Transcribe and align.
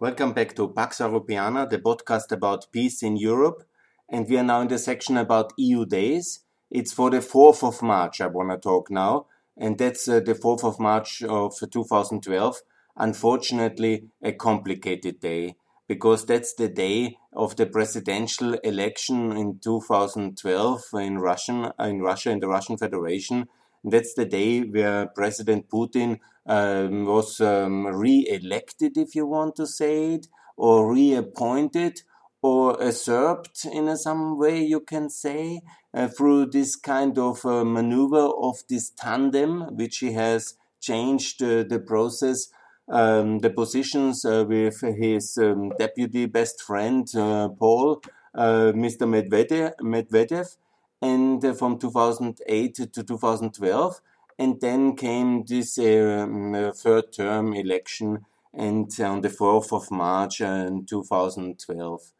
Welcome 0.00 0.32
back 0.32 0.56
to 0.56 0.70
Pax 0.70 1.00
Europiana, 1.00 1.68
the 1.68 1.76
podcast 1.76 2.32
about 2.32 2.72
peace 2.72 3.02
in 3.02 3.18
Europe. 3.18 3.64
And 4.08 4.26
we 4.26 4.38
are 4.38 4.42
now 4.42 4.62
in 4.62 4.68
the 4.68 4.78
section 4.78 5.18
about 5.18 5.52
EU 5.58 5.84
days. 5.84 6.40
It's 6.70 6.90
for 6.90 7.10
the 7.10 7.18
4th 7.18 7.62
of 7.62 7.82
March, 7.82 8.22
I 8.22 8.28
want 8.28 8.50
to 8.50 8.56
talk 8.56 8.90
now. 8.90 9.26
And 9.58 9.76
that's 9.76 10.08
uh, 10.08 10.20
the 10.20 10.32
4th 10.32 10.64
of 10.64 10.80
March 10.80 11.22
of 11.22 11.52
2012. 11.58 12.62
Unfortunately, 12.96 14.06
a 14.22 14.32
complicated 14.32 15.20
day 15.20 15.56
because 15.86 16.24
that's 16.24 16.54
the 16.54 16.68
day 16.68 17.18
of 17.34 17.56
the 17.56 17.66
presidential 17.66 18.54
election 18.64 19.36
in 19.36 19.58
2012 19.58 20.82
in 20.94 21.18
Russian, 21.18 21.72
in 21.78 22.00
Russia, 22.00 22.30
in 22.30 22.40
the 22.40 22.48
Russian 22.48 22.78
Federation. 22.78 23.48
That's 23.84 24.14
the 24.14 24.24
day 24.24 24.60
where 24.60 25.08
President 25.08 25.68
Putin 25.68 26.20
um, 26.50 27.04
was 27.04 27.40
um, 27.40 27.86
re-elected, 27.86 28.96
if 28.96 29.14
you 29.14 29.24
want 29.24 29.54
to 29.56 29.66
say 29.66 30.14
it, 30.14 30.26
or 30.56 30.92
reappointed, 30.92 32.02
or 32.42 32.76
usurped 32.80 33.64
in 33.66 33.96
some 33.96 34.36
way, 34.36 34.60
you 34.60 34.80
can 34.80 35.08
say, 35.08 35.60
uh, 35.94 36.08
through 36.08 36.46
this 36.46 36.74
kind 36.74 37.18
of 37.18 37.44
uh, 37.44 37.64
maneuver 37.64 38.30
of 38.48 38.56
this 38.68 38.90
tandem, 38.90 39.76
which 39.76 39.98
he 39.98 40.12
has 40.12 40.54
changed 40.80 41.40
uh, 41.42 41.62
the 41.62 41.78
process, 41.78 42.48
um, 42.88 43.38
the 43.38 43.50
positions 43.50 44.24
uh, 44.24 44.44
with 44.48 44.80
his 44.80 45.38
um, 45.40 45.70
deputy 45.78 46.26
best 46.26 46.60
friend, 46.62 47.06
uh, 47.14 47.48
Paul, 47.48 48.02
uh, 48.34 48.72
Mr. 48.74 49.06
Medvedev, 49.06 49.74
Medvedev 49.80 50.56
and 51.02 51.42
from 51.58 51.78
2008 51.78 52.74
to 52.74 52.86
2012. 52.86 54.00
And 54.40 54.60
then 54.60 54.96
came 54.96 55.44
this 55.44 55.78
um, 55.78 56.54
uh, 56.54 56.72
third 56.72 57.12
term 57.12 57.52
election, 57.54 58.24
and 58.52 58.90
on 59.00 59.20
the 59.20 59.28
4th 59.28 59.72
of 59.72 59.90
March 59.90 60.40
in 60.40 60.86
2012 60.86 62.12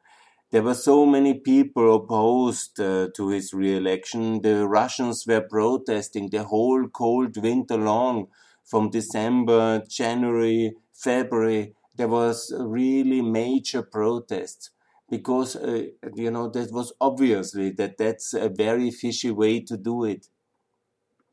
there 0.50 0.62
were 0.62 0.74
so 0.74 1.06
many 1.06 1.34
people 1.34 1.94
opposed 1.94 2.80
uh, 2.80 3.08
to 3.14 3.28
his 3.28 3.54
re-election. 3.54 4.42
The 4.42 4.66
Russians 4.66 5.24
were 5.24 5.42
protesting 5.42 6.28
the 6.28 6.42
whole 6.42 6.88
cold 6.88 7.36
winter 7.36 7.76
long, 7.76 8.26
from 8.64 8.90
December, 8.90 9.82
January, 9.88 10.74
February. 10.92 11.74
There 11.96 12.08
was 12.08 12.52
really 12.58 13.22
major 13.22 13.82
protests 13.82 14.70
because 15.08 15.56
uh, 15.56 15.86
you 16.14 16.30
know 16.30 16.48
that 16.48 16.72
was 16.72 16.92
obviously 17.00 17.70
that 17.70 17.98
that's 17.98 18.32
a 18.32 18.48
very 18.48 18.90
fishy 18.90 19.30
way 19.30 19.60
to 19.60 19.76
do 19.76 20.04
it 20.04 20.28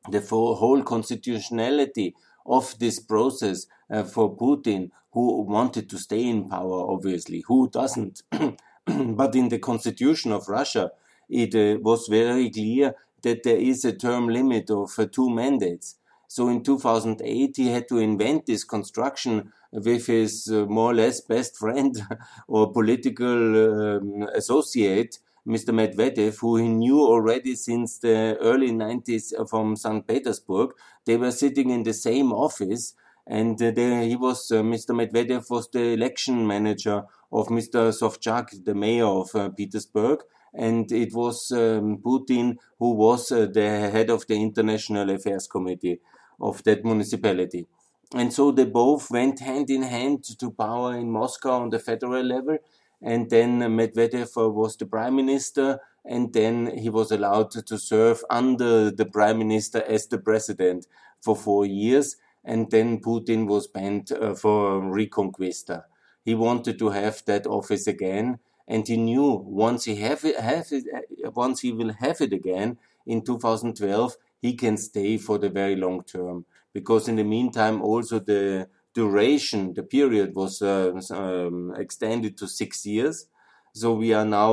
the 0.09 0.21
whole 0.21 0.83
constitutionality 0.83 2.15
of 2.45 2.77
this 2.79 2.99
process 2.99 3.67
uh, 3.89 4.03
for 4.03 4.35
Putin, 4.35 4.91
who 5.11 5.41
wanted 5.41 5.89
to 5.89 5.97
stay 5.97 6.27
in 6.27 6.47
power, 6.47 6.91
obviously, 6.91 7.43
who 7.47 7.69
doesn't. 7.69 8.23
but 8.85 9.35
in 9.35 9.49
the 9.49 9.59
constitution 9.59 10.31
of 10.31 10.47
Russia, 10.47 10.91
it 11.29 11.53
uh, 11.55 11.79
was 11.81 12.07
very 12.07 12.49
clear 12.49 12.95
that 13.23 13.43
there 13.43 13.57
is 13.57 13.83
a 13.83 13.93
term 13.93 14.29
limit 14.29 14.69
of 14.69 14.97
uh, 14.97 15.05
two 15.05 15.29
mandates. 15.29 15.95
So 16.27 16.49
in 16.49 16.63
2008, 16.63 17.55
he 17.55 17.69
had 17.69 17.87
to 17.87 17.99
invent 17.99 18.45
this 18.45 18.63
construction 18.63 19.51
with 19.71 20.07
his 20.07 20.49
uh, 20.51 20.65
more 20.65 20.91
or 20.91 20.95
less 20.95 21.21
best 21.21 21.57
friend 21.57 21.95
or 22.47 22.71
political 22.71 23.97
um, 23.97 24.23
associate, 24.35 25.19
Mr. 25.47 25.73
Medvedev, 25.73 26.39
who 26.39 26.57
he 26.57 26.67
knew 26.67 26.99
already 26.99 27.55
since 27.55 27.99
the 27.99 28.37
early 28.39 28.71
90s 28.71 29.33
from 29.49 29.75
St. 29.75 30.05
Petersburg. 30.05 30.71
They 31.05 31.17
were 31.17 31.31
sitting 31.31 31.69
in 31.69 31.83
the 31.83 31.93
same 31.93 32.33
office, 32.33 32.93
and 33.25 33.61
uh, 33.61 33.71
there 33.71 34.01
he 34.03 34.15
was, 34.15 34.51
uh, 34.51 34.61
Mr. 34.61 34.91
Medvedev 34.93 35.49
was 35.49 35.69
the 35.69 35.93
election 35.93 36.45
manager 36.45 37.05
of 37.31 37.47
Mr. 37.47 37.91
Sobchak, 37.93 38.65
the 38.65 38.75
mayor 38.75 39.05
of 39.05 39.33
uh, 39.35 39.49
Petersburg 39.49 40.23
and 40.53 40.91
it 40.91 41.13
was 41.13 41.51
um, 41.51 41.97
Putin 41.97 42.57
who 42.79 42.91
was 42.93 43.31
uh, 43.31 43.45
the 43.45 43.89
head 43.91 44.09
of 44.09 44.25
the 44.27 44.35
International 44.35 45.09
Affairs 45.11 45.47
Committee 45.47 45.99
of 46.41 46.63
that 46.63 46.83
municipality. 46.83 47.67
And 48.13 48.33
so 48.33 48.51
they 48.51 48.65
both 48.65 49.11
went 49.11 49.39
hand 49.41 49.69
in 49.69 49.83
hand 49.83 50.23
to 50.39 50.51
power 50.51 50.95
in 50.95 51.11
Moscow 51.11 51.61
on 51.61 51.69
the 51.69 51.79
federal 51.79 52.23
level. 52.23 52.57
And 53.01 53.29
then 53.29 53.59
Medvedev 53.59 54.53
was 54.53 54.75
the 54.77 54.85
prime 54.85 55.15
minister, 55.15 55.79
and 56.03 56.33
then 56.33 56.77
he 56.77 56.89
was 56.89 57.11
allowed 57.11 57.51
to 57.51 57.77
serve 57.77 58.23
under 58.29 58.89
the 58.91 59.05
prime 59.05 59.37
minister 59.39 59.83
as 59.83 60.07
the 60.07 60.17
president 60.17 60.87
for 61.21 61.35
four 61.35 61.65
years. 61.65 62.15
And 62.43 62.71
then 62.71 62.99
Putin 63.01 63.47
was 63.47 63.67
banned 63.67 64.11
uh, 64.11 64.33
for 64.33 64.81
Reconquista. 64.81 65.83
He 66.23 66.33
wanted 66.33 66.79
to 66.79 66.89
have 66.89 67.23
that 67.25 67.45
office 67.45 67.87
again, 67.87 68.39
and 68.67 68.87
he 68.87 68.97
knew 68.97 69.31
once 69.45 69.85
he 69.85 69.95
have 69.97 70.25
it, 70.25 70.39
have 70.39 70.67
it, 70.71 70.85
uh, 70.93 71.31
once 71.31 71.61
he 71.61 71.71
will 71.71 71.93
have 71.93 72.21
it 72.21 72.33
again 72.33 72.77
in 73.05 73.21
2012, 73.23 74.15
he 74.41 74.53
can 74.55 74.77
stay 74.77 75.17
for 75.17 75.37
the 75.37 75.49
very 75.49 75.75
long 75.75 76.03
term 76.03 76.45
because 76.73 77.07
in 77.07 77.15
the 77.15 77.23
meantime 77.23 77.81
also 77.81 78.19
the 78.19 78.69
duration 78.97 79.73
the 79.75 79.83
period 79.83 80.29
was 80.33 80.53
uh, 80.61 80.91
um, 81.11 81.73
extended 81.77 82.35
to 82.35 82.47
six 82.47 82.85
years 82.85 83.27
so 83.73 83.93
we 83.93 84.11
are 84.11 84.25
now 84.25 84.51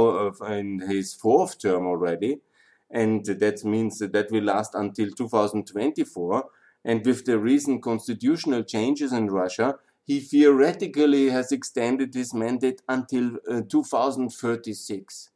in 0.61 0.81
his 0.81 1.15
fourth 1.15 1.59
term 1.59 1.87
already 1.87 2.33
and 2.91 3.25
that 3.25 3.65
means 3.65 3.99
that, 3.99 4.13
that 4.13 4.31
will 4.31 4.45
last 4.45 4.75
until 4.75 5.11
2024 5.11 6.45
and 6.85 7.07
with 7.07 7.25
the 7.25 7.39
recent 7.39 7.83
constitutional 7.83 8.63
changes 8.63 9.13
in 9.15 9.29
russia 9.29 9.77
he 10.05 10.21
theoretically 10.21 11.31
has 11.31 11.51
extended 11.51 12.13
his 12.13 12.35
mandate 12.35 12.83
until 12.87 13.27
uh, 13.51 13.63
2036 13.69 15.31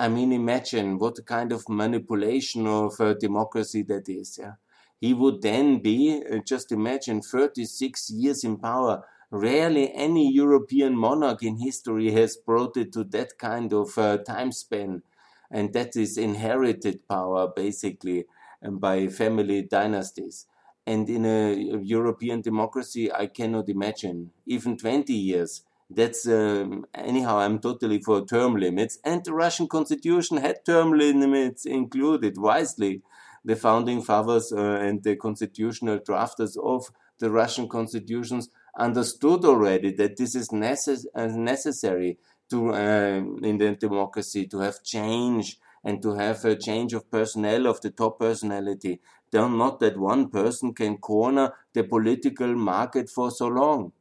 I 0.00 0.08
mean, 0.08 0.30
imagine 0.32 0.96
what 0.98 1.26
kind 1.26 1.50
of 1.50 1.68
manipulation 1.68 2.68
of 2.68 3.00
uh, 3.00 3.14
democracy 3.14 3.82
that 3.82 4.08
is. 4.08 4.38
Yeah? 4.40 4.52
He 5.00 5.14
would 5.14 5.42
then 5.42 5.78
be, 5.80 6.22
uh, 6.30 6.38
just 6.38 6.72
imagine, 6.72 7.22
36 7.22 8.10
years 8.10 8.44
in 8.44 8.58
power. 8.58 9.04
Rarely 9.30 9.92
any 9.94 10.32
European 10.32 10.96
monarch 10.96 11.42
in 11.42 11.58
history 11.58 12.10
has 12.12 12.36
brought 12.36 12.76
it 12.76 12.92
to 12.94 13.04
that 13.04 13.38
kind 13.38 13.72
of 13.72 13.96
uh, 13.98 14.18
time 14.18 14.52
span. 14.52 15.02
And 15.50 15.72
that 15.72 15.96
is 15.96 16.18
inherited 16.18 17.06
power, 17.08 17.48
basically, 17.54 18.26
um, 18.62 18.78
by 18.78 19.06
family 19.08 19.62
dynasties. 19.62 20.46
And 20.86 21.08
in 21.08 21.26
a 21.26 21.54
European 21.82 22.40
democracy, 22.40 23.12
I 23.12 23.26
cannot 23.26 23.68
imagine 23.68 24.32
even 24.46 24.76
20 24.76 25.12
years 25.12 25.64
that's 25.90 26.26
um, 26.28 26.86
anyhow, 26.94 27.38
I'm 27.38 27.58
totally 27.60 28.00
for 28.00 28.24
term 28.24 28.56
limits, 28.56 28.98
and 29.04 29.24
the 29.24 29.32
Russian 29.32 29.68
constitution 29.68 30.36
had 30.36 30.64
term 30.64 30.92
limits 30.92 31.64
included 31.64 32.36
wisely. 32.36 33.02
The 33.44 33.56
founding 33.56 34.02
fathers 34.02 34.52
uh, 34.52 34.58
and 34.60 35.02
the 35.02 35.16
constitutional 35.16 35.98
drafters 36.00 36.56
of 36.56 36.90
the 37.18 37.30
Russian 37.30 37.68
constitutions 37.68 38.48
understood 38.76 39.44
already 39.44 39.92
that 39.94 40.16
this 40.16 40.34
is 40.34 40.48
necess- 40.50 41.06
uh, 41.14 41.26
necessary 41.26 42.18
to 42.50 42.72
uh, 42.72 43.20
in 43.42 43.58
the 43.58 43.74
democracy 43.74 44.46
to 44.46 44.58
have 44.60 44.82
change 44.82 45.58
and 45.84 46.02
to 46.02 46.14
have 46.14 46.44
a 46.44 46.56
change 46.56 46.92
of 46.94 47.10
personnel 47.10 47.66
of 47.66 47.80
the 47.80 47.90
top 47.90 48.18
personality. 48.18 49.00
They're 49.30 49.48
Not 49.48 49.80
that 49.80 49.98
one 49.98 50.30
person 50.30 50.74
can 50.74 50.98
corner 50.98 51.52
the 51.72 51.84
political 51.84 52.54
market 52.54 53.10
for 53.10 53.30
so 53.30 53.48
long. 53.48 53.92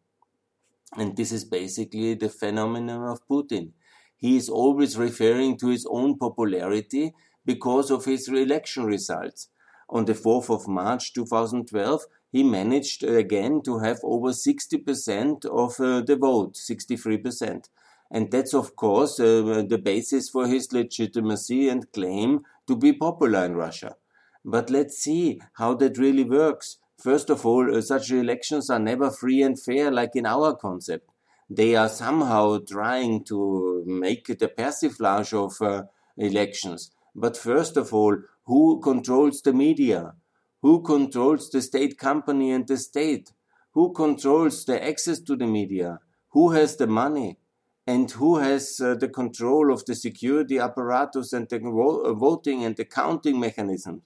And 0.98 1.16
this 1.16 1.32
is 1.32 1.46
basically 1.46 2.16
the 2.16 2.28
phenomenon 2.30 3.04
of 3.08 3.26
Putin. 3.28 3.72
He 4.18 4.36
is 4.36 4.50
always 4.50 4.98
referring 4.98 5.58
to 5.60 5.68
his 5.68 5.86
own 5.90 6.18
popularity 6.18 7.14
because 7.48 7.90
of 7.90 8.06
his 8.06 8.28
election 8.28 8.84
results. 8.84 9.48
On 9.90 10.04
the 10.04 10.14
4th 10.14 10.50
of 10.54 10.68
March 10.68 11.14
2012, 11.14 12.02
he 12.30 12.44
managed 12.44 13.04
again 13.04 13.62
to 13.64 13.80
have 13.80 14.00
over 14.04 14.32
60% 14.32 15.46
of 15.46 15.80
uh, 15.80 16.02
the 16.02 16.18
vote, 16.18 16.56
63%. 16.56 17.70
And 18.12 18.30
that's, 18.30 18.54
of 18.54 18.76
course, 18.76 19.20
uh, 19.20 19.64
the 19.68 19.82
basis 19.82 20.30
for 20.30 20.46
his 20.46 20.72
legitimacy 20.74 21.70
and 21.70 21.92
claim 21.94 22.42
to 22.68 22.76
be 22.76 22.92
popular 22.92 23.46
in 23.46 23.56
Russia. 23.56 23.96
But 24.44 24.70
let's 24.70 24.98
see 24.98 25.42
how 25.54 25.74
that 25.76 25.98
really 25.98 26.26
works. 26.26 26.78
First 27.02 27.30
of 27.30 27.46
all, 27.46 27.74
uh, 27.74 27.82
such 27.82 28.12
elections 28.12 28.70
are 28.70 28.80
never 28.80 29.10
free 29.10 29.42
and 29.42 29.58
fair 29.62 29.90
like 29.90 30.16
in 30.16 30.26
our 30.26 30.54
concept. 30.56 31.10
They 31.50 31.76
are 31.76 31.90
somehow 31.90 32.60
trying 32.68 33.24
to 33.26 33.84
make 33.86 34.30
it 34.30 34.42
a 34.42 34.50
persiflage 34.50 35.34
of 35.34 35.62
uh, 35.62 35.84
elections. 36.18 36.92
But 37.18 37.36
first 37.38 37.76
of 37.78 37.94
all, 37.94 38.18
who 38.46 38.80
controls 38.82 39.42
the 39.42 39.54
media? 39.54 40.14
Who 40.62 40.82
controls 40.84 41.50
the 41.50 41.62
state 41.62 41.98
company 41.98 42.52
and 42.52 42.68
the 42.68 42.78
state? 42.78 43.34
Who 43.74 43.92
controls 43.94 44.64
the 44.66 44.82
access 44.84 45.20
to 45.22 45.36
the 45.36 45.48
media? 45.48 46.00
Who 46.30 46.52
has 46.52 46.78
the 46.78 46.88
money? 46.88 47.40
And 47.86 48.10
who 48.12 48.38
has 48.38 48.80
uh, 48.82 48.96
the 48.96 49.10
control 49.10 49.74
of 49.74 49.86
the 49.86 49.96
security 49.96 50.60
apparatus 50.60 51.34
and 51.34 51.50
the 51.50 51.60
vo- 51.60 52.14
voting 52.16 52.64
and 52.66 52.76
the 52.78 52.86
counting 52.86 53.40
mechanisms? 53.40 54.04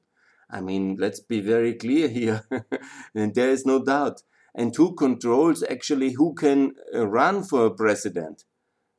I 0.49 0.61
mean, 0.61 0.97
let's 0.99 1.19
be 1.19 1.41
very 1.41 1.73
clear 1.75 2.07
here, 2.09 2.43
and 3.15 3.33
there 3.35 3.49
is 3.49 3.65
no 3.65 3.83
doubt. 3.83 4.23
and 4.53 4.75
who 4.75 4.93
controls 4.95 5.63
actually 5.63 6.13
who 6.13 6.33
can 6.33 6.73
uh, 6.93 7.07
run 7.07 7.43
for 7.43 7.65
a 7.65 7.71
president. 7.71 8.43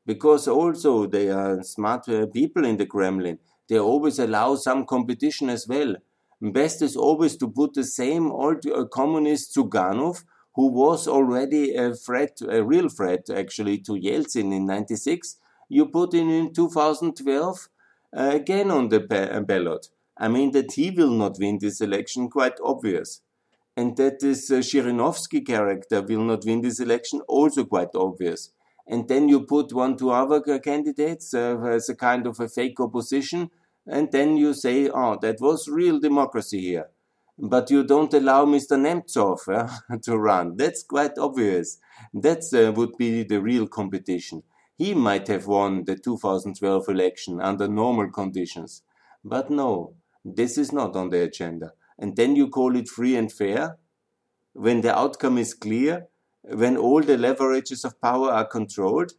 Because 0.07 0.49
also 0.49 1.07
they 1.07 1.31
are 1.31 1.63
smart 1.63 2.09
uh, 2.09 2.27
people 2.27 2.65
in 2.65 2.77
the 2.79 2.87
Kremlin. 2.87 3.39
They 3.73 3.79
always 3.79 4.19
allow 4.19 4.57
some 4.57 4.85
competition 4.85 5.49
as 5.49 5.67
well. 5.67 5.97
Best 6.43 6.83
is 6.83 6.95
always 6.95 7.39
to 7.39 7.49
put 7.49 7.73
the 7.73 7.85
same 7.85 8.31
old 8.31 8.67
uh, 8.67 8.85
communist 8.85 9.57
Zyuganov, 9.57 10.25
who 10.57 10.67
was 10.67 11.09
already 11.09 11.75
a 11.75 11.95
threat, 11.95 12.37
a 12.47 12.63
real 12.63 12.91
threat 12.91 13.31
actually 13.35 13.79
to 13.79 13.93
Yeltsin 13.93 14.53
in 14.55 14.67
96. 14.67 15.39
You 15.71 15.87
put 15.87 16.13
in 16.13 16.29
in 16.29 16.53
2012 16.53 17.69
uh, 18.15 18.31
again 18.35 18.71
on 18.71 18.91
the 18.91 19.01
ballot. 19.01 19.89
I 20.19 20.29
mean 20.29 20.51
that 20.51 20.73
he 20.73 20.91
will 20.91 21.15
not 21.23 21.39
win 21.39 21.57
this 21.59 21.81
election, 21.81 22.29
quite 22.29 22.59
obvious. 22.63 23.23
And 23.75 23.97
that 23.97 24.21
this 24.21 24.51
uh, 24.51 24.57
Zhirinovsky 24.57 25.47
character 25.47 26.03
will 26.03 26.25
not 26.25 26.45
win 26.45 26.61
this 26.61 26.79
election, 26.79 27.23
also 27.27 27.65
quite 27.65 27.95
obvious. 27.95 28.51
And 28.87 29.09
then 29.09 29.31
you 29.31 29.47
put 29.47 29.73
one, 29.73 29.97
two 29.97 30.11
other 30.11 30.59
candidates 30.59 31.33
uh, 31.33 31.59
as 31.61 31.89
a 31.89 31.97
kind 31.97 32.27
of 32.27 32.39
a 32.39 32.51
fake 32.51 32.79
opposition, 32.79 33.49
and 33.87 34.13
then 34.13 34.37
you 34.37 34.55
say, 34.55 34.89
oh, 34.89 35.19
that 35.23 35.41
was 35.41 35.69
real 35.69 35.99
democracy 35.99 36.61
here. 36.61 36.91
But 37.39 37.71
you 37.71 37.83
don't 37.83 38.13
allow 38.15 38.45
Mr. 38.45 38.79
Nemtsov 38.79 39.49
uh, 39.49 39.97
to 40.03 40.17
run. 40.17 40.57
That's 40.57 40.83
quite 40.83 41.19
obvious. 41.19 41.79
That 42.15 42.43
uh, 42.55 42.73
would 42.73 42.97
be 42.99 43.25
the 43.25 43.41
real 43.41 43.67
competition. 43.67 44.43
He 44.77 44.95
might 44.95 45.29
have 45.29 45.47
won 45.47 45.85
the 45.85 45.97
2012 45.97 46.89
election 46.89 47.41
under 47.41 47.69
normal 47.69 48.11
conditions. 48.11 48.83
But 49.25 49.51
no, 49.51 49.95
this 50.25 50.59
is 50.59 50.73
not 50.73 50.97
on 50.97 51.11
the 51.11 51.23
agenda. 51.23 51.73
And 51.99 52.17
then 52.17 52.37
you 52.37 52.49
call 52.49 52.77
it 52.77 52.89
free 52.89 53.17
and 53.17 53.33
fair? 53.33 53.79
When 54.53 54.81
the 54.81 54.97
outcome 54.97 55.39
is 55.39 55.55
clear? 55.55 56.07
When 56.43 56.77
all 56.77 57.01
the 57.03 57.17
leverages 57.17 57.85
of 57.85 58.01
power 58.01 58.31
are 58.31 58.47
controlled? 58.47 59.13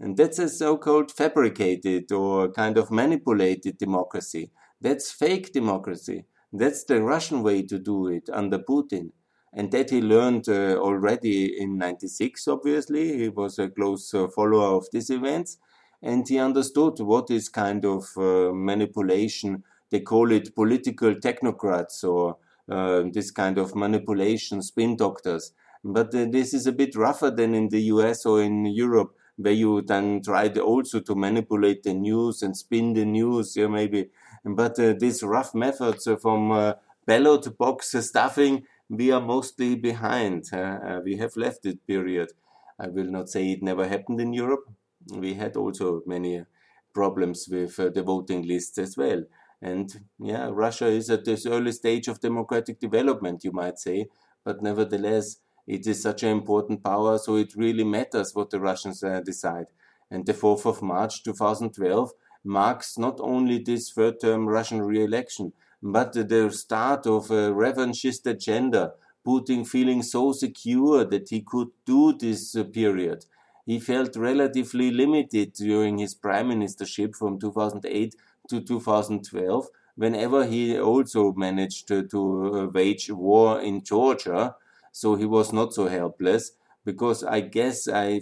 And 0.00 0.16
that's 0.16 0.38
a 0.38 0.48
so-called 0.48 1.12
fabricated 1.12 2.10
or 2.10 2.50
kind 2.50 2.76
of 2.78 2.90
manipulated 2.90 3.78
democracy. 3.78 4.50
That's 4.80 5.12
fake 5.12 5.52
democracy. 5.52 6.26
That's 6.52 6.84
the 6.84 7.02
Russian 7.02 7.42
way 7.42 7.62
to 7.62 7.78
do 7.78 8.08
it 8.08 8.28
under 8.32 8.58
Putin. 8.58 9.10
And 9.52 9.70
that 9.70 9.90
he 9.90 10.00
learned 10.00 10.48
uh, 10.48 10.76
already 10.76 11.60
in 11.60 11.78
96, 11.78 12.48
obviously. 12.48 13.18
He 13.18 13.28
was 13.28 13.58
a 13.58 13.68
close 13.68 14.12
uh, 14.12 14.26
follower 14.28 14.76
of 14.76 14.86
these 14.92 15.10
events. 15.10 15.58
And 16.02 16.28
he 16.28 16.38
understood 16.38 16.98
what 16.98 17.30
is 17.30 17.48
kind 17.48 17.84
of 17.84 18.04
uh, 18.16 18.50
manipulation. 18.52 19.62
They 19.90 20.00
call 20.00 20.32
it 20.32 20.54
political 20.54 21.14
technocrats 21.14 22.02
or 22.02 22.36
uh, 22.70 23.04
this 23.12 23.30
kind 23.30 23.58
of 23.58 23.76
manipulation, 23.76 24.60
spin 24.60 24.96
doctors. 24.96 25.52
But 25.84 26.14
uh, 26.14 26.26
this 26.30 26.52
is 26.52 26.66
a 26.66 26.72
bit 26.72 26.96
rougher 26.96 27.30
than 27.30 27.54
in 27.54 27.68
the 27.68 27.82
US 27.82 28.26
or 28.26 28.42
in 28.42 28.66
Europe 28.66 29.14
where 29.36 29.52
you 29.52 29.82
then 29.82 30.22
tried 30.22 30.58
also 30.58 31.00
to 31.00 31.14
manipulate 31.14 31.82
the 31.82 31.94
news 31.94 32.42
and 32.42 32.56
spin 32.56 32.94
the 32.94 33.04
news, 33.04 33.56
yeah, 33.56 33.66
maybe. 33.66 34.10
But 34.44 34.78
uh, 34.78 34.94
these 34.98 35.22
rough 35.22 35.54
methods 35.54 36.08
from 36.20 36.52
uh, 36.52 36.74
ballot 37.06 37.56
box 37.58 37.94
stuffing, 37.98 38.66
we 38.88 39.10
are 39.10 39.20
mostly 39.20 39.74
behind. 39.76 40.52
Uh, 40.52 41.00
we 41.04 41.16
have 41.16 41.36
left 41.36 41.62
that 41.62 41.86
period. 41.86 42.32
I 42.78 42.88
will 42.88 43.10
not 43.10 43.28
say 43.28 43.52
it 43.52 43.62
never 43.62 43.88
happened 43.88 44.20
in 44.20 44.32
Europe. 44.32 44.64
We 45.12 45.34
had 45.34 45.56
also 45.56 46.02
many 46.06 46.44
problems 46.92 47.48
with 47.48 47.78
uh, 47.78 47.90
the 47.90 48.02
voting 48.02 48.42
lists 48.46 48.78
as 48.78 48.96
well. 48.96 49.24
And 49.60 50.06
yeah, 50.18 50.50
Russia 50.52 50.86
is 50.86 51.10
at 51.10 51.24
this 51.24 51.46
early 51.46 51.72
stage 51.72 52.08
of 52.08 52.20
democratic 52.20 52.80
development, 52.80 53.44
you 53.44 53.52
might 53.52 53.78
say, 53.78 54.08
but 54.44 54.62
nevertheless, 54.62 55.36
it 55.66 55.86
is 55.86 56.02
such 56.02 56.22
an 56.22 56.30
important 56.30 56.82
power, 56.82 57.18
so 57.18 57.36
it 57.36 57.56
really 57.56 57.84
matters 57.84 58.34
what 58.34 58.50
the 58.50 58.60
Russians 58.60 59.02
uh, 59.02 59.20
decide. 59.20 59.66
And 60.10 60.26
the 60.26 60.34
4th 60.34 60.66
of 60.66 60.82
March 60.82 61.22
2012 61.24 62.12
marks 62.44 62.98
not 62.98 63.18
only 63.20 63.58
this 63.58 63.90
third 63.90 64.20
term 64.20 64.46
Russian 64.46 64.82
re 64.82 65.02
election, 65.02 65.52
but 65.82 66.12
the 66.12 66.50
start 66.50 67.06
of 67.06 67.30
a 67.30 67.50
revanchist 67.52 68.26
agenda, 68.26 68.92
Putin 69.26 69.66
feeling 69.66 70.02
so 70.02 70.32
secure 70.32 71.04
that 71.04 71.30
he 71.30 71.40
could 71.40 71.68
do 71.86 72.12
this 72.12 72.54
uh, 72.54 72.64
period. 72.64 73.24
He 73.64 73.80
felt 73.80 74.16
relatively 74.16 74.90
limited 74.90 75.54
during 75.54 75.96
his 75.98 76.14
prime 76.14 76.50
ministership 76.50 77.16
from 77.16 77.38
2008 77.38 78.14
to 78.50 78.60
2012, 78.60 79.68
whenever 79.96 80.44
he 80.44 80.78
also 80.78 81.32
managed 81.32 81.88
to, 81.88 82.06
to 82.08 82.20
uh, 82.54 82.66
wage 82.66 83.10
war 83.10 83.62
in 83.62 83.82
Georgia 83.82 84.54
so 85.00 85.16
he 85.16 85.26
was 85.26 85.52
not 85.52 85.74
so 85.74 85.88
helpless 85.88 86.52
because 86.84 87.24
I 87.24 87.40
guess 87.40 87.88
I 87.88 88.20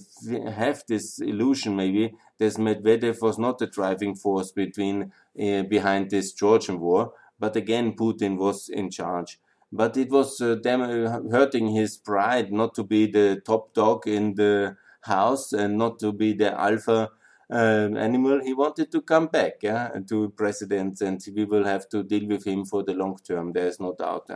have 0.63 0.85
this 0.89 1.19
illusion 1.19 1.77
maybe 1.77 2.15
that 2.39 2.55
Medvedev 2.55 3.21
was 3.21 3.39
not 3.39 3.59
the 3.59 3.67
driving 3.67 4.15
force 4.15 4.53
between 4.53 5.13
uh, 5.39 5.63
behind 5.65 6.11
this 6.11 6.33
Georgian 6.33 6.81
war, 6.81 7.13
but 7.39 7.57
again 7.57 7.93
Putin 7.95 8.39
was 8.39 8.69
in 8.71 8.91
charge. 8.91 9.39
But 9.71 9.97
it 9.97 10.11
was 10.11 10.41
uh, 10.41 10.57
hurting 11.31 11.69
his 11.75 11.97
pride 11.99 12.53
not 12.53 12.75
to 12.77 12.85
be 12.85 13.07
the 13.07 13.43
top 13.45 13.75
dog 13.75 14.07
in 14.07 14.35
the 14.35 14.77
house 15.03 15.53
and 15.53 15.77
not 15.77 15.99
to 16.01 16.13
be 16.13 16.33
the 16.33 16.59
alpha 16.59 17.11
uh, 17.51 17.89
animal. 18.09 18.41
He 18.43 18.55
wanted 18.55 18.91
to 18.93 19.03
come 19.03 19.27
back 19.27 19.55
yeah, 19.63 19.91
to 20.09 20.31
president, 20.31 21.01
and 21.03 21.21
we 21.37 21.45
will 21.45 21.65
have 21.65 21.89
to 21.91 22.03
deal 22.03 22.27
with 22.29 22.45
him 22.47 22.65
for 22.65 22.83
the 22.83 22.95
long 22.95 23.19
term. 23.27 23.53
There 23.53 23.67
is 23.67 23.79
no 23.81 23.95
doubt. 23.99 24.31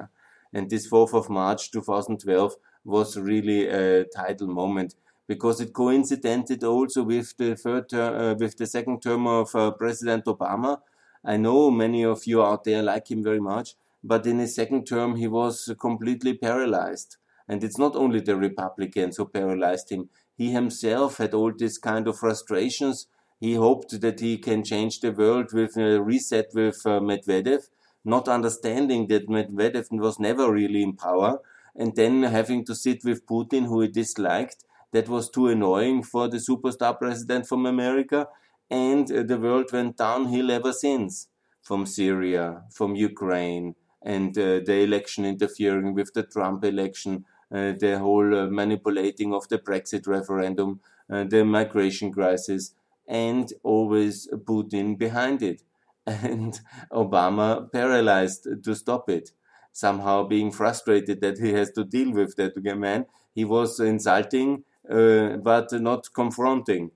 And 0.52 0.70
this 0.70 0.88
4th 0.88 1.14
of 1.14 1.31
March 1.31 1.70
2012 1.70 2.56
was 2.84 3.16
really 3.19 3.66
a 3.69 4.04
title 4.04 4.46
moment 4.46 4.94
because 5.26 5.60
it 5.60 5.72
coincided 5.72 6.62
also 6.62 7.02
with 7.02 7.37
the 7.37 7.56
third 7.56 7.93
uh, 7.93 8.34
with 8.38 8.56
the 8.56 8.66
second 8.66 9.02
term 9.02 9.26
of 9.26 9.54
uh, 9.54 9.70
President 9.72 10.25
Obama. 10.26 10.81
I 11.25 11.37
know 11.37 11.70
many 11.70 12.04
of 12.04 12.26
you 12.26 12.43
out 12.43 12.64
there 12.64 12.82
like 12.82 13.10
him 13.10 13.22
very 13.22 13.40
much, 13.40 13.75
but 14.04 14.26
in 14.26 14.38
his 14.38 14.54
second 14.54 14.87
term 14.87 15.16
he 15.16 15.26
was 15.26 15.72
completely 15.81 16.34
paralyzed. 16.34 17.16
And 17.48 17.62
it's 17.64 17.78
not 17.78 17.96
only 17.96 18.20
the 18.20 18.37
Republicans 18.37 19.16
who 19.16 19.26
paralyzed 19.26 19.90
him. 19.90 20.08
He 20.37 20.52
himself 20.52 21.19
had 21.19 21.34
all 21.34 21.52
these 21.52 21.78
kind 21.78 22.06
of 22.06 22.19
frustrations. 22.19 23.06
He 23.40 23.54
hoped 23.54 24.00
that 24.00 24.20
he 24.20 24.38
can 24.38 24.64
change 24.64 25.00
the 25.00 25.12
world 25.12 25.52
with 25.52 25.76
a 25.76 26.02
reset 26.02 26.50
with 26.54 26.82
uh, 26.84 27.00
Medvedev, 27.00 27.69
not 28.06 28.29
understanding 28.29 29.08
that 29.08 29.29
Medvedev 29.29 29.87
was 29.91 30.19
never 30.19 30.50
really 30.53 30.82
in 30.82 30.94
power, 30.94 31.41
and 31.75 31.94
then 31.97 32.23
having 32.23 32.64
to 32.64 32.75
sit 32.75 33.05
with 33.05 33.26
Putin, 33.26 33.67
who 33.67 33.81
he 33.82 33.88
disliked. 33.88 34.64
That 34.93 35.08
was 35.08 35.29
too 35.29 35.49
annoying 35.49 36.05
for 36.05 36.29
the 36.29 36.38
superstar 36.38 36.97
president 36.99 37.47
from 37.47 37.67
America, 37.67 38.29
and 38.70 39.10
uh, 39.10 39.22
the 39.22 39.39
world 39.39 39.72
went 39.72 39.96
downhill 39.96 40.51
ever 40.51 40.72
since 40.72 41.29
from 41.63 41.84
Syria, 41.84 42.63
from 42.72 42.94
Ukraine, 42.94 43.75
and 44.03 44.39
uh, 44.39 44.60
the 44.65 44.82
election 44.84 45.25
interfering 45.25 45.93
with 45.93 46.15
the 46.15 46.22
Trump 46.22 46.65
election, 46.65 47.25
uh, 47.53 47.72
the 47.72 47.98
whole 47.98 48.34
uh, 48.34 48.46
manipulating 48.46 49.34
of 49.34 49.48
the 49.48 49.58
Brexit 49.58 50.06
referendum, 50.06 50.81
uh, 51.10 51.25
the 51.25 51.44
migration 51.44 52.13
crisis, 52.13 52.72
and 53.08 53.53
always 53.63 54.29
Putin 54.29 54.96
behind 54.96 55.43
it 55.43 55.63
and 56.06 56.60
Obama 56.93 57.70
paralyzed 57.72 58.46
to 58.65 58.75
stop 58.75 59.08
it. 59.10 59.31
Somehow 59.72 60.25
being 60.27 60.51
frustrated 60.51 61.20
that 61.20 61.39
he 61.39 61.53
has 61.53 61.70
to 61.72 61.84
deal 61.84 62.13
with 62.13 62.36
that 62.36 62.56
man, 62.79 63.06
he 63.34 63.44
was 63.44 63.79
insulting 63.81 64.65
uh, 64.91 65.36
but 65.36 65.70
not 65.72 66.08
confronting. 66.15 66.91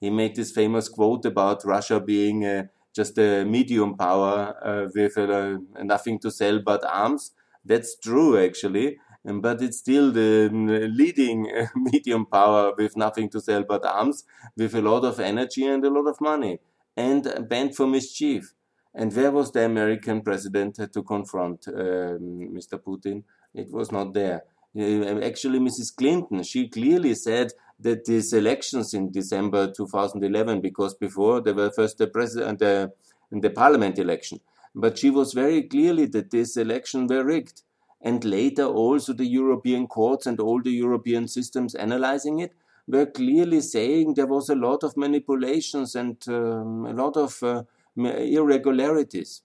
He 0.00 0.10
made 0.10 0.36
this 0.36 0.52
famous 0.52 0.88
quote 0.88 1.24
about 1.24 1.64
Russia 1.64 2.00
being 2.00 2.44
uh, 2.44 2.64
just 2.94 3.18
a 3.18 3.44
medium 3.44 3.96
power 3.96 4.54
uh, 4.62 4.88
with 4.94 5.16
uh, 5.18 5.58
nothing 5.82 6.18
to 6.20 6.30
sell 6.30 6.60
but 6.60 6.84
arms. 6.84 7.32
That's 7.64 7.96
true, 7.98 8.38
actually, 8.42 8.98
but 9.24 9.60
it's 9.62 9.78
still 9.78 10.12
the 10.12 10.48
leading 10.52 11.50
medium 11.74 12.26
power 12.26 12.74
with 12.76 12.96
nothing 12.96 13.28
to 13.30 13.40
sell 13.40 13.64
but 13.64 13.84
arms, 13.84 14.24
with 14.56 14.74
a 14.74 14.82
lot 14.82 15.04
of 15.04 15.18
energy 15.20 15.64
and 15.66 15.84
a 15.84 15.90
lot 15.90 16.06
of 16.08 16.20
money, 16.20 16.60
and 16.96 17.46
bent 17.48 17.74
for 17.74 17.86
mischief. 17.86 18.54
And 18.98 19.14
where 19.14 19.30
was 19.30 19.52
the 19.52 19.62
American 19.64 20.22
president 20.22 20.80
to 20.92 21.02
confront 21.02 21.68
um, 21.68 22.48
Mr. 22.56 22.80
Putin? 22.82 23.24
It 23.54 23.70
was 23.70 23.92
not 23.92 24.14
there. 24.14 24.44
Uh, 24.74 25.20
actually, 25.20 25.58
Mrs. 25.58 25.94
Clinton, 25.94 26.42
she 26.42 26.68
clearly 26.68 27.14
said 27.14 27.52
that 27.78 28.06
these 28.06 28.32
elections 28.32 28.94
in 28.94 29.12
December 29.12 29.70
2011, 29.70 30.62
because 30.62 30.94
before 30.94 31.42
they 31.42 31.52
were 31.52 31.70
first 31.70 31.98
the 31.98 32.06
president, 32.06 32.62
uh, 32.62 32.88
the 33.30 33.50
parliament 33.50 33.98
election, 33.98 34.40
but 34.74 34.96
she 34.96 35.10
was 35.10 35.34
very 35.34 35.62
clearly 35.62 36.06
that 36.06 36.30
these 36.30 36.56
elections 36.56 37.10
were 37.10 37.24
rigged. 37.24 37.62
And 38.00 38.24
later, 38.24 38.64
also 38.64 39.12
the 39.12 39.26
European 39.26 39.86
courts 39.88 40.26
and 40.26 40.40
all 40.40 40.62
the 40.62 40.70
European 40.70 41.28
systems 41.28 41.74
analyzing 41.74 42.38
it 42.38 42.54
were 42.86 43.06
clearly 43.06 43.60
saying 43.60 44.14
there 44.14 44.26
was 44.26 44.48
a 44.48 44.54
lot 44.54 44.84
of 44.84 44.96
manipulations 44.96 45.94
and 45.94 46.16
um, 46.28 46.86
a 46.86 46.92
lot 46.92 47.16
of 47.16 47.42
uh, 47.42 47.62
irregularities. 47.96 49.42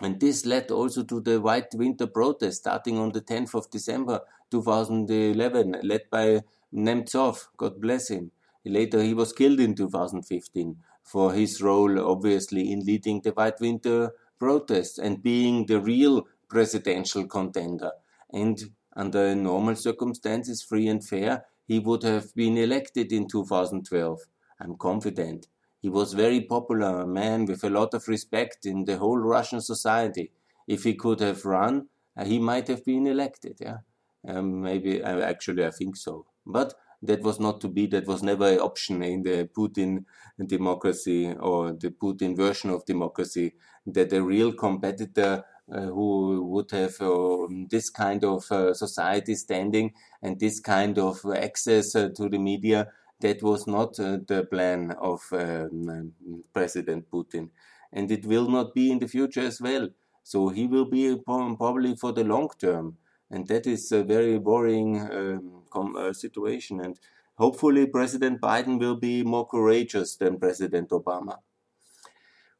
And 0.00 0.18
this 0.18 0.46
led 0.46 0.70
also 0.70 1.02
to 1.04 1.20
the 1.20 1.40
White 1.40 1.74
Winter 1.74 2.06
protest 2.06 2.58
starting 2.60 2.98
on 2.98 3.12
the 3.12 3.20
10th 3.20 3.54
of 3.54 3.70
December 3.70 4.20
2011, 4.50 5.76
led 5.82 6.02
by 6.10 6.42
Nemtsov, 6.74 7.48
God 7.56 7.80
bless 7.80 8.08
him. 8.08 8.30
Later, 8.64 9.02
he 9.02 9.14
was 9.14 9.32
killed 9.32 9.60
in 9.60 9.74
2015 9.74 10.76
for 11.02 11.32
his 11.32 11.60
role, 11.60 11.98
obviously, 12.00 12.70
in 12.72 12.80
leading 12.80 13.20
the 13.20 13.30
White 13.30 13.60
Winter 13.60 14.12
protests 14.38 14.98
and 14.98 15.22
being 15.22 15.66
the 15.66 15.80
real 15.80 16.26
presidential 16.48 17.26
contender. 17.26 17.92
And 18.32 18.58
under 18.96 19.34
normal 19.34 19.76
circumstances, 19.76 20.62
free 20.62 20.88
and 20.88 21.04
fair, 21.06 21.44
he 21.66 21.78
would 21.78 22.02
have 22.02 22.34
been 22.34 22.56
elected 22.56 23.12
in 23.12 23.28
2012. 23.28 24.20
I'm 24.60 24.76
confident. 24.76 25.46
He 25.80 25.88
was 25.88 26.12
very 26.12 26.42
popular, 26.42 27.00
a 27.00 27.06
man 27.06 27.46
with 27.46 27.64
a 27.64 27.70
lot 27.70 27.94
of 27.94 28.08
respect 28.08 28.66
in 28.66 28.84
the 28.84 28.98
whole 28.98 29.18
Russian 29.18 29.60
society. 29.60 30.32
If 30.66 30.84
he 30.84 30.94
could 30.94 31.20
have 31.20 31.44
run, 31.44 31.88
uh, 32.16 32.24
he 32.24 32.38
might 32.38 32.68
have 32.68 32.84
been 32.84 33.06
elected. 33.06 33.58
Yeah, 33.60 33.78
um, 34.26 34.62
maybe. 34.62 35.02
Uh, 35.02 35.20
actually, 35.20 35.64
I 35.64 35.70
think 35.70 35.96
so. 35.96 36.26
But 36.46 36.74
that 37.02 37.22
was 37.22 37.40
not 37.40 37.60
to 37.62 37.68
be. 37.68 37.86
That 37.86 38.06
was 38.06 38.22
never 38.22 38.46
an 38.48 38.60
option 38.60 39.02
in 39.02 39.22
the 39.22 39.48
Putin 39.56 40.04
democracy 40.46 41.32
or 41.32 41.72
the 41.72 41.90
Putin 41.90 42.36
version 42.36 42.70
of 42.70 42.84
democracy. 42.84 43.54
That 43.86 44.12
a 44.12 44.22
real 44.22 44.52
competitor 44.52 45.44
uh, 45.72 45.80
who 45.82 46.42
would 46.46 46.70
have 46.72 47.00
uh, 47.00 47.46
this 47.68 47.88
kind 47.90 48.24
of 48.24 48.50
uh, 48.50 48.74
society 48.74 49.34
standing 49.34 49.94
and 50.22 50.38
this 50.38 50.60
kind 50.60 50.98
of 50.98 51.24
access 51.34 51.94
uh, 51.94 52.08
to 52.16 52.28
the 52.28 52.38
media 52.38 52.92
that 53.20 53.42
was 53.42 53.66
not 53.66 53.98
uh, 53.98 54.18
the 54.26 54.44
plan 54.50 54.92
of 55.00 55.20
um, 55.32 56.12
President 56.52 57.10
Putin. 57.10 57.50
And 57.92 58.10
it 58.10 58.24
will 58.24 58.48
not 58.48 58.74
be 58.74 58.90
in 58.90 58.98
the 58.98 59.08
future 59.08 59.40
as 59.40 59.60
well. 59.60 59.88
So 60.22 60.48
he 60.48 60.66
will 60.66 60.84
be 60.84 61.16
probably 61.16 61.96
for 61.96 62.12
the 62.12 62.24
long 62.24 62.50
term. 62.58 62.96
And 63.30 63.46
that 63.48 63.66
is 63.66 63.92
a 63.92 64.02
very 64.02 64.38
worrying 64.38 65.00
um, 65.00 65.96
uh, 65.96 66.12
situation. 66.12 66.80
And 66.80 66.98
hopefully, 67.36 67.86
President 67.86 68.40
Biden 68.40 68.78
will 68.78 68.96
be 68.96 69.22
more 69.22 69.46
courageous 69.46 70.16
than 70.16 70.38
President 70.38 70.90
Obama. 70.90 71.38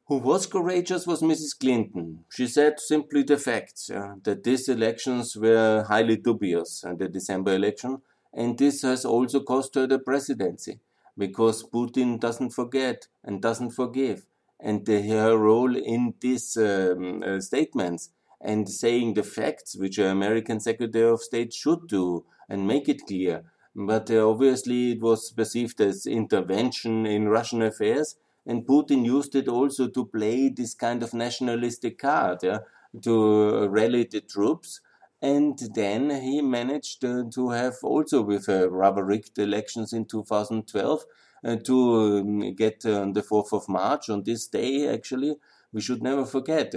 Who 0.07 0.17
was 0.17 0.45
courageous 0.45 1.07
was 1.07 1.21
Mrs. 1.21 1.57
Clinton. 1.57 2.25
She 2.29 2.47
said 2.47 2.79
simply 2.79 3.23
the 3.23 3.37
facts 3.37 3.89
uh, 3.89 4.15
that 4.23 4.43
these 4.43 4.67
elections 4.67 5.37
were 5.37 5.85
highly 5.87 6.17
dubious, 6.17 6.83
uh, 6.83 6.95
the 6.95 7.07
December 7.07 7.53
election, 7.53 8.01
and 8.33 8.57
this 8.57 8.81
has 8.81 9.05
also 9.05 9.41
cost 9.41 9.75
her 9.75 9.87
the 9.87 9.99
presidency 9.99 10.79
because 11.17 11.63
Putin 11.63 12.19
doesn't 12.19 12.51
forget 12.51 13.07
and 13.23 13.41
doesn't 13.41 13.71
forgive. 13.71 14.25
And 14.59 14.85
the, 14.85 15.01
her 15.01 15.37
role 15.37 15.75
in 15.75 16.13
these 16.21 16.55
um, 16.55 17.23
uh, 17.25 17.39
statements 17.41 18.11
and 18.39 18.69
saying 18.69 19.13
the 19.13 19.23
facts, 19.23 19.75
which 19.75 19.97
an 19.97 20.07
American 20.07 20.59
Secretary 20.59 21.09
of 21.09 21.21
State 21.21 21.53
should 21.53 21.87
do 21.87 22.25
and 22.49 22.67
make 22.67 22.87
it 22.87 23.05
clear. 23.07 23.43
But 23.75 24.09
uh, 24.11 24.29
obviously, 24.29 24.93
it 24.93 25.01
was 25.01 25.31
perceived 25.31 25.79
as 25.81 26.05
intervention 26.05 27.05
in 27.05 27.29
Russian 27.29 27.61
affairs, 27.61 28.15
and 28.45 28.65
Putin 28.65 29.05
used 29.05 29.35
it 29.35 29.47
also 29.47 29.87
to 29.87 30.05
play 30.05 30.49
this 30.49 30.73
kind 30.73 31.03
of 31.03 31.13
nationalistic 31.13 31.99
card, 31.99 32.39
yeah, 32.43 32.59
to 33.03 33.67
rally 33.69 34.07
the 34.11 34.21
troops 34.21 34.81
and 35.21 35.59
then 35.75 36.09
he 36.09 36.41
managed 36.41 37.05
uh, 37.05 37.23
to 37.31 37.49
have 37.49 37.75
also 37.83 38.21
with 38.21 38.49
uh, 38.49 38.69
rubber 38.69 39.03
rigged 39.03 39.37
elections 39.37 39.93
in 39.93 40.05
2012 40.05 41.05
uh, 41.43 41.55
to 41.57 42.19
um, 42.19 42.55
get 42.55 42.85
on 42.85 43.13
the 43.13 43.21
4th 43.21 43.53
of 43.53 43.69
March 43.69 44.09
on 44.09 44.23
this 44.23 44.47
day 44.47 44.87
actually 44.87 45.35
we 45.71 45.81
should 45.81 46.01
never 46.01 46.25
forget 46.25 46.73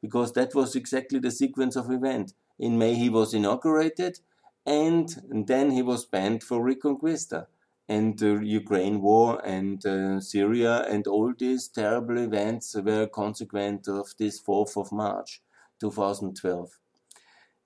because 0.00 0.32
that 0.32 0.54
was 0.54 0.76
exactly 0.76 1.18
the 1.18 1.30
sequence 1.30 1.76
of 1.76 1.90
event. 1.90 2.34
In 2.58 2.78
May 2.78 2.94
he 2.94 3.08
was 3.08 3.34
inaugurated 3.34 4.20
and 4.64 5.08
then 5.46 5.70
he 5.70 5.82
was 5.82 6.04
banned 6.04 6.42
for 6.42 6.60
Reconquista. 6.60 7.46
And 7.90 8.18
the 8.18 8.40
Ukraine 8.44 9.00
war 9.00 9.40
and 9.44 9.84
uh, 9.86 10.20
Syria 10.20 10.82
and 10.90 11.06
all 11.06 11.32
these 11.36 11.68
terrible 11.68 12.18
events 12.18 12.76
were 12.76 13.06
consequent 13.06 13.88
of 13.88 14.14
this 14.18 14.38
4th 14.40 14.76
of 14.76 14.92
March 14.92 15.40
2012 15.80 16.78